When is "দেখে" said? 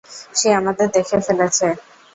0.95-1.17